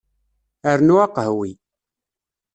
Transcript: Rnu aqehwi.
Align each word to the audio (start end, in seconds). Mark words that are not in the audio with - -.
Rnu 0.77 0.95
aqehwi. 1.03 1.49